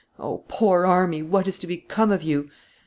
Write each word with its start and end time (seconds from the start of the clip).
O, 0.17 0.39
poor 0.47 0.83
army, 0.87 1.21
what 1.21 1.47
is 1.47 1.59
to 1.59 1.67
become 1.67 2.11
of 2.11 2.23
you? 2.23 2.49